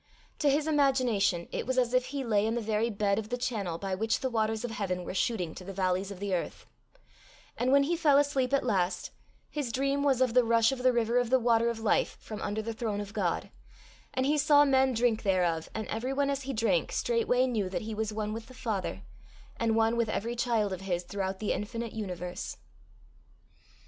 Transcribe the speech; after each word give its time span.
To 0.39 0.49
his 0.49 0.65
imagination 0.65 1.47
it 1.51 1.67
was 1.67 1.77
as 1.77 1.93
if 1.93 2.05
he 2.05 2.23
lay 2.23 2.47
in 2.47 2.55
the 2.55 2.59
very 2.59 2.89
bed 2.89 3.19
of 3.19 3.29
the 3.29 3.37
channel 3.37 3.77
by 3.77 3.93
which 3.93 4.21
the 4.21 4.31
waters 4.31 4.65
of 4.65 4.71
heaven 4.71 5.03
were 5.05 5.13
shooting 5.13 5.53
to 5.53 5.63
the 5.63 5.73
valleys 5.75 6.09
of 6.09 6.19
the 6.19 6.33
earth; 6.33 6.65
and 7.55 7.71
when 7.71 7.83
he 7.83 7.95
fell 7.95 8.17
asleep 8.17 8.51
at 8.51 8.65
last, 8.65 9.11
his 9.51 9.71
dream 9.71 10.01
was 10.01 10.19
of 10.19 10.33
the 10.33 10.43
rush 10.43 10.71
of 10.71 10.81
the 10.81 10.91
river 10.91 11.19
of 11.19 11.29
the 11.29 11.37
water 11.37 11.69
of 11.69 11.79
life 11.81 12.17
from 12.19 12.41
under 12.41 12.63
the 12.63 12.73
throne 12.73 12.99
of 12.99 13.13
God; 13.13 13.51
and 14.11 14.25
he 14.25 14.39
saw 14.39 14.65
men 14.65 14.95
drink 14.95 15.21
thereof, 15.21 15.69
and 15.75 15.87
everyone 15.89 16.31
as 16.31 16.41
he 16.41 16.53
drank 16.53 16.91
straightway 16.91 17.45
knew 17.45 17.69
that 17.69 17.83
he 17.83 17.93
was 17.93 18.11
one 18.11 18.33
with 18.33 18.47
the 18.47 18.55
Father, 18.55 19.03
and 19.57 19.75
one 19.75 19.95
with 19.95 20.09
every 20.09 20.35
child 20.35 20.73
of 20.73 20.81
his 20.81 21.03
throughout 21.03 21.37
the 21.37 21.53
infinite 21.53 21.93
universe. 21.93 22.57